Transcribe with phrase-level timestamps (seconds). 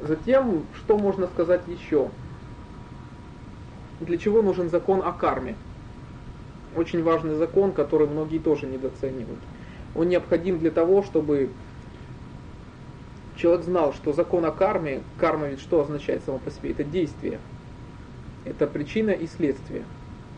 [0.00, 2.08] Затем, что можно сказать еще?
[4.00, 5.56] Для чего нужен закон о карме?
[6.76, 9.40] Очень важный закон, который многие тоже недооценивают.
[9.96, 11.50] Он необходим для того, чтобы
[13.36, 16.70] человек знал, что закон о карме, карма ведь что означает само по себе?
[16.70, 17.40] Это действие.
[18.44, 19.84] Это причина и следствие.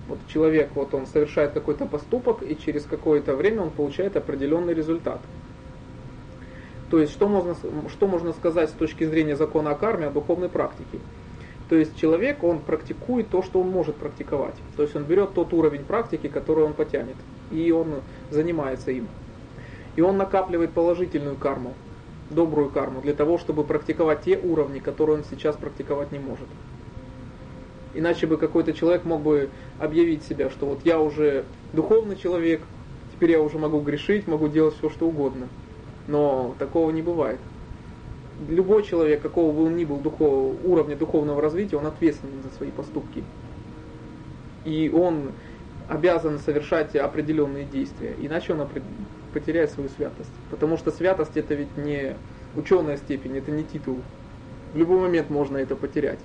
[0.09, 5.21] Вот человек, вот он совершает какой-то поступок, и через какое-то время он получает определенный результат.
[6.91, 7.55] То есть, что можно,
[7.89, 10.99] что можно сказать с точки зрения закона о карме, о духовной практике?
[11.69, 14.57] То есть человек, он практикует то, что он может практиковать.
[14.77, 17.15] То есть он берет тот уровень практики, который он потянет,
[17.53, 19.07] и он занимается им.
[19.95, 21.75] И он накапливает положительную карму,
[22.29, 26.49] добрую карму, для того, чтобы практиковать те уровни, которые он сейчас практиковать не может.
[27.95, 32.63] Иначе бы какой-то человек мог бы объявить себя, что вот я уже духовный человек,
[33.15, 35.47] теперь я уже могу грешить, могу делать все, что угодно.
[36.07, 37.39] Но такого не бывает.
[38.49, 42.71] Любой человек, какого бы он ни был духов, уровня духовного развития, он ответственен за свои
[42.71, 43.23] поступки.
[44.65, 45.33] И он
[45.89, 48.67] обязан совершать определенные действия, иначе он
[49.35, 50.31] потеряет свою святость.
[50.51, 52.17] Потому что святость это ведь не
[52.55, 53.99] ученая степень, это не титул.
[54.73, 56.21] В любой момент можно это потерять.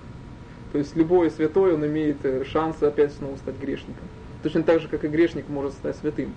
[0.71, 4.03] То есть любой святой, он имеет э, шанс опять снова стать грешником.
[4.43, 6.33] Точно так же, как и грешник может стать святым.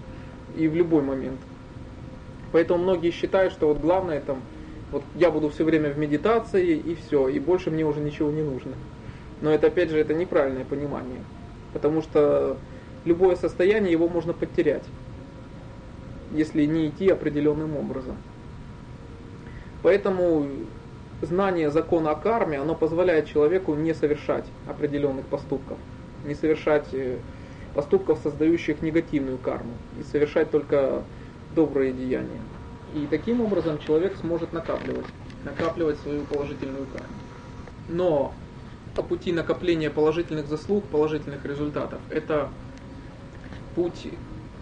[0.56, 1.40] И в любой момент.
[2.52, 4.40] Поэтому многие считают, что вот главное там,
[4.90, 8.42] вот я буду все время в медитации и все, и больше мне уже ничего не
[8.42, 8.72] нужно.
[9.40, 11.20] Но это опять же это неправильное понимание.
[11.72, 12.56] Потому что
[13.04, 14.84] любое состояние его можно потерять,
[16.32, 18.16] если не идти определенным образом.
[19.82, 20.46] Поэтому
[21.22, 25.78] знание закона о карме, оно позволяет человеку не совершать определенных поступков,
[26.24, 27.18] не совершать э,
[27.74, 31.02] поступков, создающих негативную карму, и совершать только
[31.58, 32.40] добрые деяния.
[32.94, 35.06] И таким образом человек сможет накапливать,
[35.44, 37.16] накапливать свою положительную карму.
[37.88, 38.32] Но
[38.94, 42.48] по пути накопления положительных заслуг, положительных результатов, это
[43.74, 44.06] путь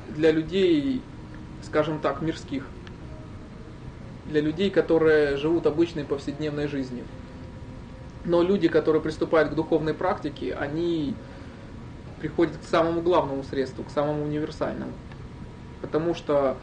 [0.09, 1.03] для людей,
[1.62, 2.65] скажем так, мирских
[4.25, 7.04] для людей, которые живут обычной повседневной жизнью.
[8.25, 11.15] Но люди, которые приступают к духовной практике, они
[12.20, 14.93] приходят к самому главному средству, к самому универсальному.
[15.81, 16.56] Потому что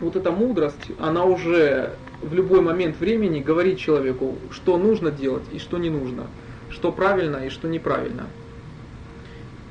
[0.00, 1.92] вот эта мудрость, она уже
[2.22, 6.26] в любой момент времени говорит человеку, что нужно делать и что не нужно,
[6.70, 8.26] что правильно и что неправильно.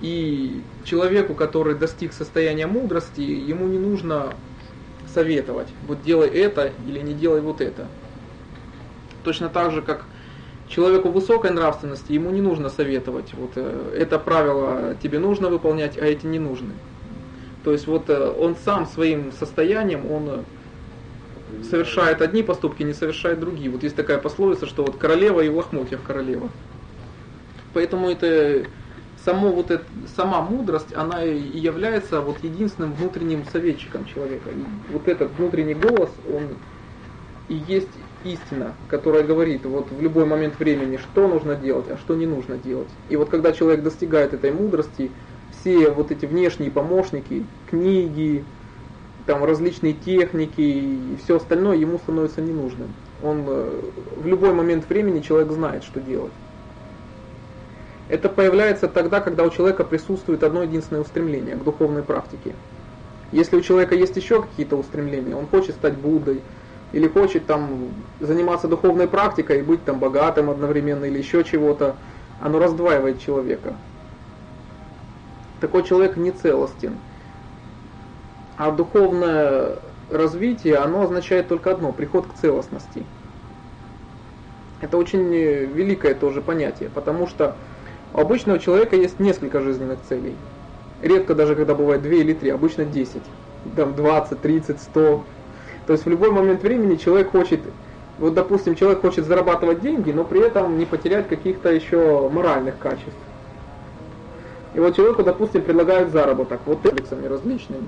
[0.01, 4.33] И человеку, который достиг состояния мудрости, ему не нужно
[5.13, 7.87] советовать, вот делай это или не делай вот это.
[9.23, 10.05] Точно так же, как
[10.67, 16.05] человеку высокой нравственности, ему не нужно советовать, вот э, это правило тебе нужно выполнять, а
[16.05, 16.73] эти не нужны.
[17.65, 23.39] То есть вот э, он сам своим состоянием, он э, совершает одни поступки, не совершает
[23.39, 23.71] другие.
[23.71, 26.47] Вот есть такая пословица, что вот королева и в лохмотьях королева.
[27.73, 28.67] Поэтому это
[29.25, 29.83] само вот это,
[30.15, 34.51] сама мудрость, она и является вот единственным внутренним советчиком человека.
[34.51, 36.49] И вот этот внутренний голос, он
[37.49, 37.89] и есть
[38.23, 42.57] истина, которая говорит вот в любой момент времени, что нужно делать, а что не нужно
[42.57, 42.89] делать.
[43.09, 45.09] И вот когда человек достигает этой мудрости,
[45.65, 48.43] все вот эти внешние помощники, книги,
[49.25, 52.89] там различные техники и все остальное ему становится ненужным.
[53.23, 53.81] Он э,
[54.17, 56.31] в любой момент времени человек знает, что делать.
[58.09, 62.53] Это появляется тогда, когда у человека присутствует одно единственное устремление к духовной практике.
[63.31, 66.41] Если у человека есть еще какие-то устремления, он хочет стать Буддой,
[66.93, 67.89] или хочет там
[68.19, 71.95] заниматься духовной практикой и быть там богатым одновременно или еще чего-то,
[72.39, 73.73] оно раздваивает человека.
[75.65, 76.93] Такой человек не целостен.
[78.55, 79.79] А духовное
[80.11, 83.03] развитие, оно означает только одно, приход к целостности.
[84.79, 87.55] Это очень великое тоже понятие, потому что
[88.13, 90.35] у обычного человека есть несколько жизненных целей.
[91.01, 93.23] Редко даже, когда бывает 2 или 3, обычно 10.
[93.75, 95.23] Там 20, 30, 100.
[95.87, 97.61] То есть в любой момент времени человек хочет,
[98.19, 103.17] вот допустим, человек хочет зарабатывать деньги, но при этом не потерять каких-то еще моральных качеств.
[104.75, 107.87] И вот человеку, допустим, предлагают заработок, вот комплексами различными.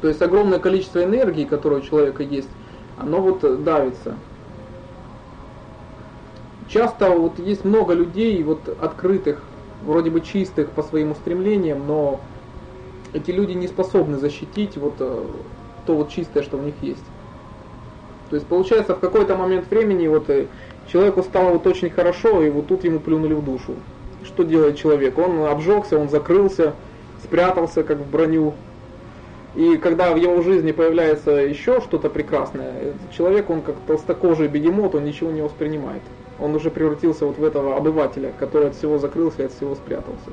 [0.00, 2.48] То есть огромное количество энергии, которое у человека есть,
[2.96, 4.14] оно вот давится.
[6.68, 9.42] Часто вот есть много людей вот открытых,
[9.82, 12.20] вроде бы чистых по своим устремлениям, но
[13.12, 15.24] эти люди не способны защитить вот э,
[15.86, 17.04] то вот чистое, что в них есть.
[18.30, 20.46] То есть получается в какой-то момент времени вот э,
[20.86, 23.74] человеку стало вот очень хорошо, и вот тут ему плюнули в душу.
[24.24, 25.18] Что делает человек?
[25.18, 26.74] Он обжегся, он закрылся,
[27.22, 28.54] спрятался как в броню.
[29.54, 35.04] И когда в его жизни появляется еще что-то прекрасное, человек, он как толстокожий бегемот, он
[35.04, 36.02] ничего не воспринимает.
[36.40, 40.30] Он уже превратился вот в этого обывателя, который от всего закрылся и от всего спрятался.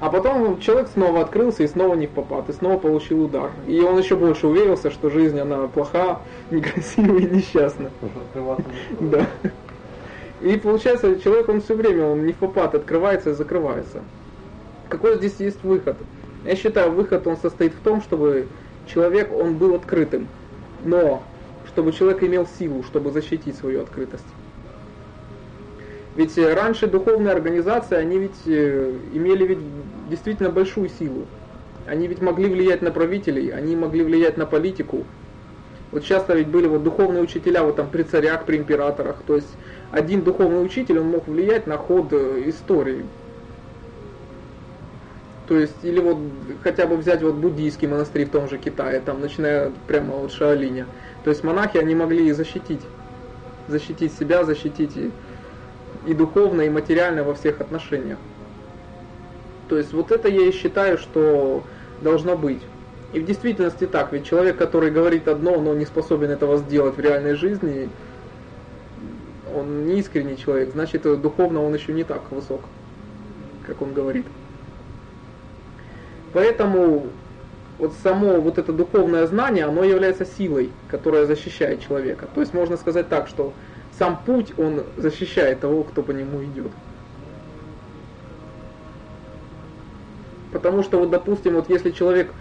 [0.00, 3.52] А потом человек снова открылся и снова не в попад, и снова получил удар.
[3.68, 7.90] И он еще больше уверился, что жизнь, она плоха, некрасивая и несчастна.
[9.00, 9.26] Да.
[10.42, 14.02] И получается, человек, он все время, он не в попад, открывается и закрывается.
[14.88, 15.96] Какой здесь есть выход?
[16.44, 18.48] Я считаю, выход он состоит в том, чтобы
[18.86, 20.26] человек, он был открытым.
[20.84, 21.22] Но,
[21.68, 24.24] чтобы человек имел силу, чтобы защитить свою открытость.
[26.16, 29.58] Ведь э, раньше духовные организации, они ведь э, имели ведь
[30.10, 31.26] действительно большую силу.
[31.86, 35.04] Они ведь могли влиять на правителей, они могли влиять на политику.
[35.92, 39.16] Вот часто ведь были вот духовные учителя вот там при царях, при императорах.
[39.26, 39.54] То есть
[39.90, 43.04] один духовный учитель, он мог влиять на ход э, истории.
[45.46, 46.16] То есть, или вот
[46.62, 50.86] хотя бы взять вот буддийский монастырь в том же Китае, там начиная прямо от Шаолиня.
[51.24, 52.80] То есть монахи, они могли защитить,
[53.68, 54.96] защитить себя, защитить
[56.06, 58.18] и духовно, и материально во всех отношениях.
[59.68, 61.62] То есть вот это я и считаю, что
[62.00, 62.62] должно быть.
[63.12, 67.00] И в действительности так, ведь человек, который говорит одно, но не способен этого сделать в
[67.00, 67.90] реальной жизни,
[69.54, 72.62] он не искренний человек, значит духовно он еще не так высок,
[73.66, 74.24] как он говорит.
[76.32, 77.08] Поэтому
[77.78, 82.28] вот само вот это духовное знание, оно является силой, которая защищает человека.
[82.34, 83.52] То есть можно сказать так, что
[83.98, 86.70] сам путь, он защищает того, кто по нему идет.
[90.50, 92.32] Потому что вот, допустим, вот если человек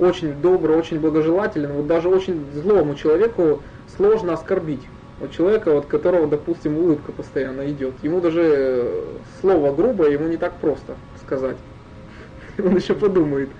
[0.00, 3.62] очень добрый, очень благожелателен, вот даже очень злому человеку
[3.96, 4.82] сложно оскорбить.
[5.20, 7.92] Вот человека, вот которого, допустим, улыбка постоянно идет.
[8.02, 9.04] Ему даже э,
[9.40, 11.58] слово грубое, ему не так просто сказать.
[12.58, 13.50] Он еще подумает.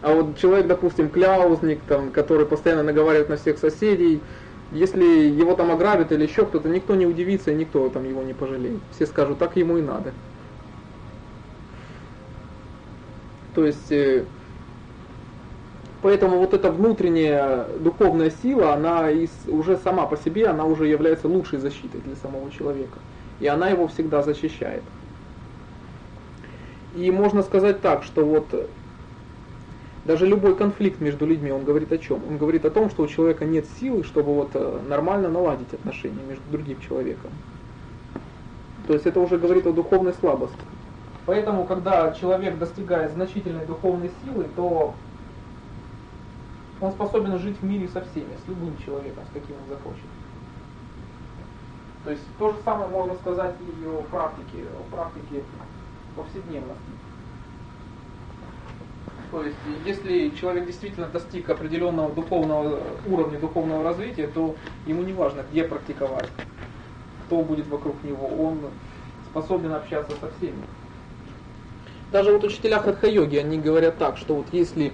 [0.00, 4.20] А вот человек, допустим, кляузник, там, который постоянно наговаривает на всех соседей,
[4.72, 8.32] если его там ограбят или еще кто-то, никто не удивится и никто там его не
[8.32, 8.80] пожалеет.
[8.94, 10.12] Все скажут, так ему и надо.
[13.54, 14.24] То есть, э,
[16.02, 21.28] поэтому вот эта внутренняя духовная сила, она из, уже сама по себе, она уже является
[21.28, 22.98] лучшей защитой для самого человека.
[23.40, 24.82] И она его всегда защищает.
[26.94, 28.46] И можно сказать так, что вот
[30.04, 32.20] даже любой конфликт между людьми, он говорит о чем?
[32.28, 36.22] Он говорит о том, что у человека нет силы, чтобы вот э, нормально наладить отношения
[36.28, 37.30] между другим человеком.
[38.86, 40.58] То есть это уже говорит о духовной слабости.
[41.26, 44.94] Поэтому, когда человек достигает значительной духовной силы, то
[46.80, 50.04] он способен жить в мире со всеми, с любым человеком, с каким он захочет.
[52.04, 55.42] То есть то же самое можно сказать и о практике, о практике
[56.16, 56.80] повседневности.
[59.30, 64.56] То есть, если человек действительно достиг определенного духовного уровня духовного развития, то
[64.86, 66.28] ему не важно, где практиковать,
[67.26, 68.58] кто будет вокруг него, он
[69.30, 70.64] способен общаться со всеми.
[72.10, 74.92] Даже вот учителя хатха-йоги, они говорят так, что вот если,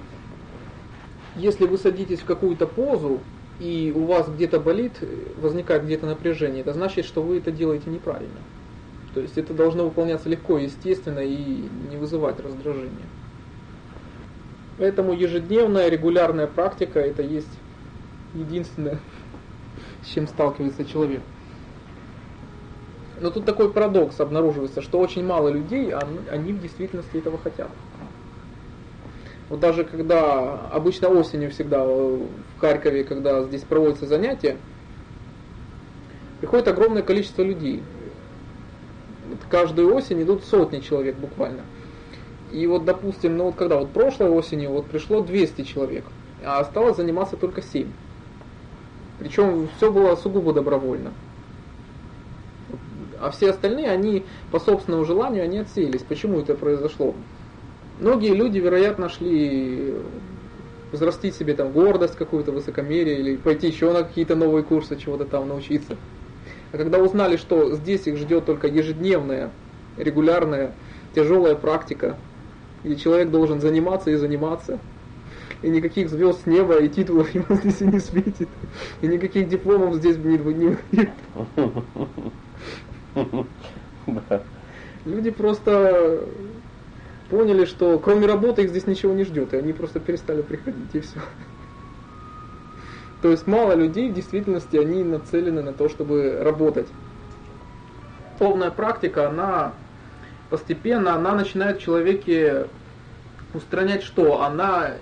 [1.36, 3.20] если вы садитесь в какую-то позу,
[3.58, 4.92] и у вас где-то болит,
[5.40, 8.40] возникает где-то напряжение, это значит, что вы это делаете неправильно.
[9.14, 13.06] То есть это должно выполняться легко, естественно и не вызывать раздражения.
[14.78, 17.48] Поэтому ежедневная регулярная практика это есть
[18.34, 18.98] единственное,
[20.02, 21.22] с чем сталкивается человек.
[23.18, 27.70] Но тут такой парадокс обнаруживается, что очень мало людей, они в действительности этого хотят.
[29.48, 32.26] Вот даже когда, обычно осенью всегда в
[32.58, 34.56] Харькове, когда здесь проводятся занятия,
[36.40, 37.82] приходит огромное количество людей.
[39.28, 41.62] Вот каждую осень идут сотни человек буквально.
[42.52, 46.04] И вот, допустим, ну вот когда вот прошлой осенью вот пришло 200 человек,
[46.44, 47.88] а осталось заниматься только 7.
[49.18, 51.12] Причем все было сугубо добровольно.
[53.20, 56.02] А все остальные, они по собственному желанию, они отсеялись.
[56.02, 57.14] Почему это произошло?
[57.98, 59.94] Многие люди, вероятно, шли
[60.92, 65.48] взрастить себе там гордость какую-то, высокомерие, или пойти еще на какие-то новые курсы, чего-то там
[65.48, 65.96] научиться.
[66.72, 69.50] А когда узнали, что здесь их ждет только ежедневная,
[69.96, 70.72] регулярная,
[71.14, 72.16] тяжелая практика,
[72.84, 74.78] где человек должен заниматься и заниматься.
[75.62, 78.48] И никаких звезд с неба и титулов ему здесь и не светит.
[79.00, 80.78] И никаких дипломов здесь не будет.
[85.06, 86.24] Люди просто
[87.30, 91.00] поняли, что кроме работы их здесь ничего не ждет, и они просто перестали приходить, и
[91.00, 91.20] все.
[93.22, 96.86] То есть мало людей в действительности, они нацелены на то, чтобы работать.
[98.38, 99.72] Полная практика, она
[100.50, 102.68] постепенно она начинает в человеке
[103.54, 104.42] устранять что?
[104.42, 104.92] Она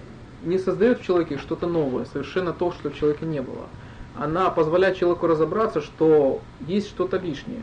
[0.45, 3.67] не создает в человеке что-то новое, совершенно то, что в человеке не было.
[4.17, 7.63] Она позволяет человеку разобраться, что есть что-то лишнее.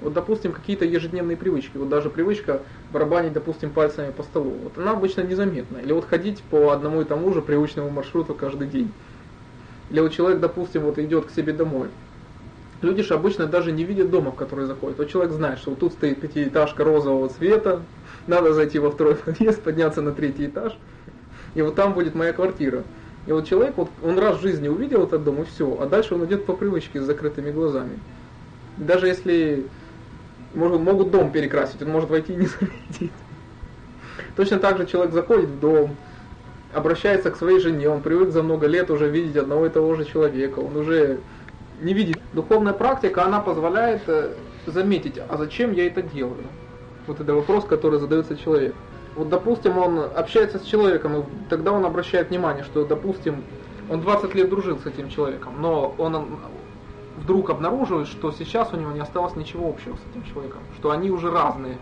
[0.00, 1.76] Вот, допустим, какие-то ежедневные привычки.
[1.76, 2.60] Вот даже привычка
[2.92, 4.52] барабанить, допустим, пальцами по столу.
[4.64, 5.78] Вот она обычно незаметна.
[5.78, 8.92] Или вот ходить по одному и тому же привычному маршруту каждый день.
[9.90, 11.88] Или вот человек, допустим, вот идет к себе домой.
[12.82, 14.98] Люди же обычно даже не видят дома, в который заходит.
[14.98, 17.80] Вот человек знает, что вот тут стоит пятиэтажка розового цвета,
[18.26, 20.76] надо зайти во второй подъезд, подняться на третий этаж,
[21.54, 22.82] и вот там будет моя квартира.
[23.26, 26.14] И вот человек, вот, он раз в жизни увидел этот дом, и все, а дальше
[26.14, 27.98] он идет по привычке с закрытыми глазами.
[28.76, 29.66] Даже если
[30.54, 33.12] может, могут дом перекрасить, он может войти и не заметить.
[34.36, 35.96] Точно так же человек заходит в дом,
[36.72, 40.04] обращается к своей жене, он привык за много лет уже видеть одного и того же
[40.04, 41.20] человека, он уже
[41.80, 42.18] не видит.
[42.32, 44.34] Духовная практика, она позволяет э,
[44.66, 46.44] заметить, а зачем я это делаю?
[47.06, 48.74] Вот это вопрос, который задается человек.
[49.14, 53.44] Вот, допустим, он общается с человеком, и тогда он обращает внимание, что, допустим,
[53.88, 56.38] он 20 лет дружил с этим человеком, но он
[57.16, 61.10] вдруг обнаруживает, что сейчас у него не осталось ничего общего с этим человеком, что они
[61.10, 61.78] уже разные,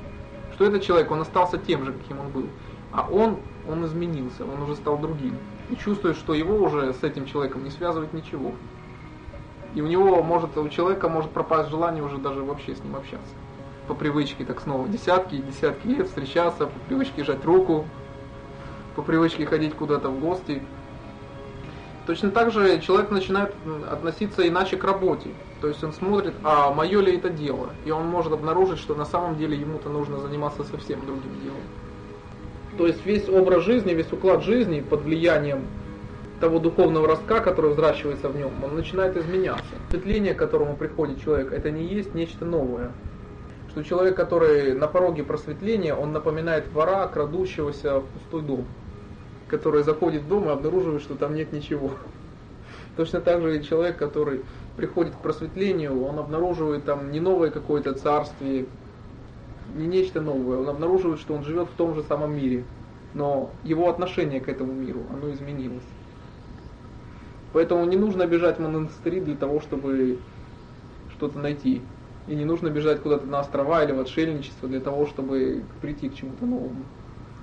[0.54, 2.46] что этот человек, он остался тем же, каким он был,
[2.92, 5.36] а он, он изменился, он уже стал другим,
[5.70, 8.52] и чувствует, что его уже с этим человеком не связывает ничего.
[9.74, 13.34] И у него может, у человека может пропасть желание уже даже вообще с ним общаться.
[13.88, 17.86] По привычке так снова десятки и десятки лет встречаться, по привычке жать руку,
[18.94, 20.62] по привычке ходить куда-то в гости.
[22.06, 23.54] Точно так же человек начинает
[23.90, 25.30] относиться иначе к работе.
[25.61, 27.71] То есть он смотрит, а мое ли это дело?
[27.85, 31.61] И он может обнаружить, что на самом деле ему-то нужно заниматься совсем другим делом.
[32.76, 35.66] То есть весь образ жизни, весь уклад жизни под влиянием
[36.40, 39.62] того духовного ростка, который взращивается в нем, он начинает изменяться.
[39.87, 42.90] Осветление, к которому приходит человек, это не есть нечто новое.
[43.71, 48.66] Что человек, который на пороге просветления, он напоминает вора, крадущегося в пустой дом,
[49.52, 51.90] который заходит в дом и обнаруживает, что там нет ничего.
[52.97, 54.40] Точно так же и человек, который
[54.78, 58.64] приходит к просветлению, он обнаруживает там не новое какое-то царствие,
[59.76, 62.64] не нечто новое, он обнаруживает, что он живет в том же самом мире,
[63.12, 65.85] но его отношение к этому миру, оно изменилось.
[67.52, 70.18] Поэтому не нужно бежать в монастыри для того, чтобы
[71.11, 71.82] что-то найти.
[72.26, 76.14] И не нужно бежать куда-то на острова или в отшельничество для того, чтобы прийти к
[76.14, 76.85] чему-то новому.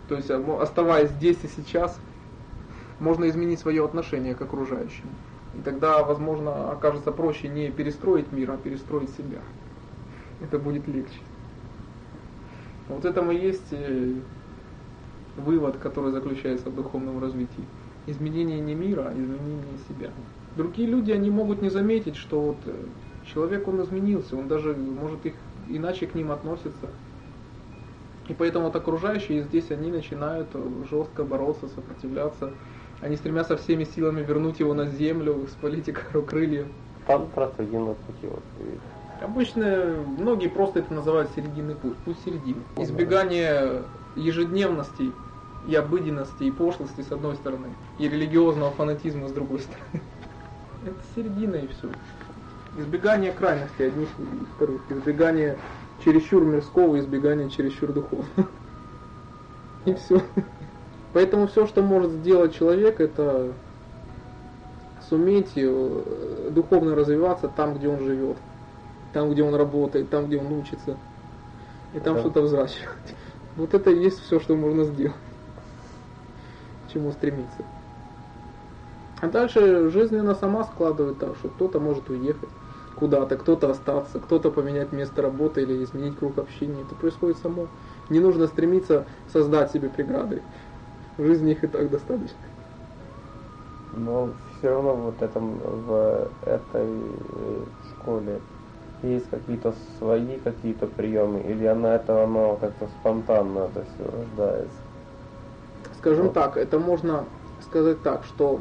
[0.10, 1.98] То есть, оставаясь здесь и сейчас,
[3.00, 5.06] можно изменить свое отношение к окружающим.
[5.58, 9.40] И тогда, возможно, окажется проще не перестроить мир, а перестроить себя.
[10.42, 11.20] Это будет легче.
[12.88, 14.16] Вот это и есть э,
[15.38, 17.64] вывод, который заключается в духовном развитии
[18.08, 20.10] изменение не мира, а изменение себя.
[20.56, 22.74] Другие люди, они могут не заметить, что вот э,
[23.26, 25.34] человек, он изменился, он даже, может, их
[25.68, 26.90] иначе к ним относится.
[28.30, 32.52] И поэтому вот окружающие здесь, они начинают э, жестко бороться, сопротивляться.
[33.02, 36.68] Они стремятся всеми силами вернуть его на землю, спалить и кору крылья.
[37.08, 38.28] Там просто один пути.
[38.28, 38.44] Вот.
[39.22, 42.62] Обычно многие просто это называют серединный путь, путь середины.
[42.78, 43.82] Избегание
[44.16, 45.12] ежедневностей
[45.68, 47.68] и обыденности, и пошлости с одной стороны,
[47.98, 50.02] и религиозного фанатизма с другой стороны.
[50.86, 51.90] Это середина и все.
[52.78, 54.82] Избегание крайности одних и вторых.
[54.90, 55.58] Избегание
[56.04, 58.28] чересчур мирского, избегание чересчур духовного.
[59.86, 60.22] И все.
[61.14, 63.54] Поэтому все, что может сделать человек, это
[65.10, 68.38] суметь э, духовно развиваться там, где он живет,
[69.14, 70.98] там, где он работает, там, где он учится,
[71.94, 72.20] и там да.
[72.20, 73.16] что-то взращивать.
[73.56, 75.16] Вот это и есть все, что можно сделать
[76.94, 77.66] чему стремиться.
[79.22, 82.50] А дальше жизнь она сама складывает так, что кто-то может уехать
[83.00, 86.82] куда-то, кто-то остаться, кто-то поменять место работы или изменить круг общения.
[86.82, 87.68] Это происходит само.
[88.10, 90.42] Не нужно стремиться создать себе преграды.
[91.18, 92.38] В жизни их и так достаточно.
[93.94, 96.90] Но все равно вот этом, в этой
[97.92, 98.40] школе
[99.02, 104.78] есть какие-то свои какие-то приемы, или она это оно как-то спонтанно это все рождается?
[105.98, 107.26] Скажем так, это можно
[107.62, 108.60] сказать так, что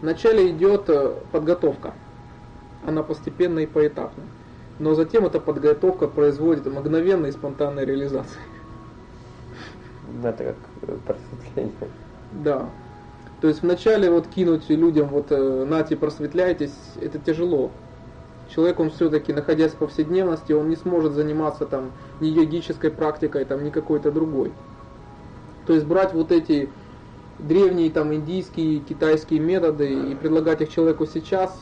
[0.00, 1.94] вначале идет э, подготовка,
[2.86, 4.24] она постепенно и поэтапно.
[4.78, 8.40] Но затем эта подготовка производит мгновенной и спонтанной реализации.
[10.22, 11.72] Это как э, просветление.
[12.32, 12.68] Да.
[13.40, 17.70] То есть вначале вот кинуть людям вот э, нате просветляйтесь, это тяжело.
[18.54, 23.64] Человек, он все-таки, находясь в повседневности, он не сможет заниматься там ни йогической практикой, там,
[23.64, 24.52] ни какой-то другой.
[25.66, 26.68] То есть брать вот эти
[27.38, 31.58] древние там индийские, китайские методы и предлагать их человеку сейчас,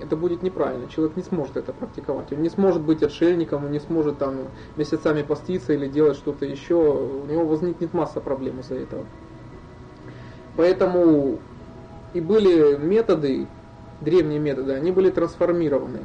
[0.00, 0.88] это будет неправильно.
[0.88, 2.32] Человек не сможет это практиковать.
[2.32, 6.74] Он не сможет быть отшельником, он не сможет там месяцами поститься или делать что-то еще.
[6.74, 9.04] У него возникнет масса проблем из-за этого.
[10.56, 11.38] Поэтому
[12.12, 13.46] и были методы,
[14.00, 16.00] древние методы, они были трансформированы.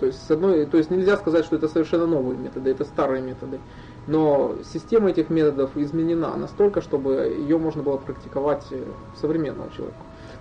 [0.00, 3.20] То есть, с одной, то есть нельзя сказать, что это совершенно новые методы, это старые
[3.20, 3.58] методы.
[4.06, 8.64] Но система этих методов изменена настолько, чтобы ее можно было практиковать
[9.20, 9.98] современного человека.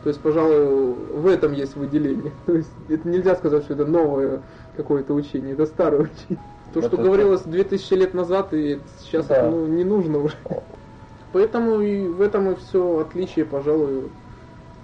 [0.07, 2.31] То есть, пожалуй, в этом есть выделение.
[2.45, 4.41] То есть это нельзя сказать, что это новое
[4.77, 6.41] какое-то учение, это старое учение.
[6.73, 9.35] То, что говорилось 2000 лет назад, и сейчас да.
[9.35, 10.37] это, ну, не нужно уже.
[11.33, 14.09] Поэтому и в этом и все отличие, пожалуй,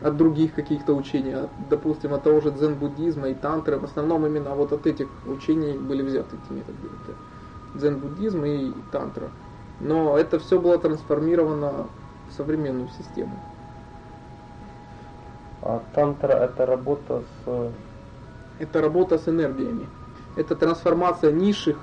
[0.01, 4.53] от других каких-то учений, от, допустим, от того же дзен-буддизма и тантры, в основном именно
[4.55, 6.77] вот от этих учений были взяты эти методы.
[7.05, 9.29] Это дзен-буддизм и тантра.
[9.79, 11.87] Но это все было трансформировано
[12.29, 13.39] в современную систему.
[15.65, 17.71] А тантра это работа с...
[18.59, 19.87] Это работа с энергиями.
[20.35, 21.77] Это трансформация низших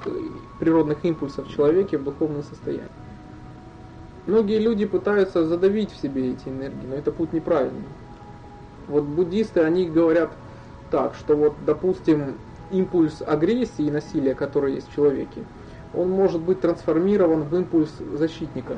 [0.58, 2.88] природных импульсов в человеке в духовное состояние.
[4.26, 7.88] Многие люди пытаются задавить в себе эти энергии, но это путь неправильный.
[8.86, 10.30] Вот буддисты, они говорят
[10.90, 12.34] так, что вот, допустим,
[12.70, 15.42] импульс агрессии и насилия, который есть в человеке,
[15.94, 18.76] он может быть трансформирован в импульс защитника.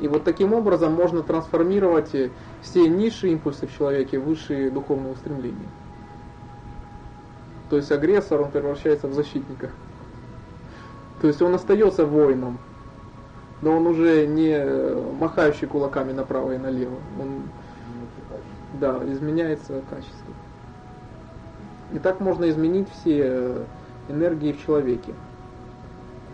[0.00, 2.10] И вот таким образом можно трансформировать
[2.62, 5.68] все низшие импульсы в человеке в высшие духовные устремления.
[7.70, 9.70] То есть агрессор, он превращается в защитника.
[11.20, 12.58] То есть он остается воином,
[13.62, 14.62] но он уже не
[15.18, 16.96] махающий кулаками направо и налево.
[17.18, 17.42] Он
[18.74, 20.34] да, изменяется качество.
[21.92, 23.64] И так можно изменить все
[24.08, 25.14] энергии в человеке.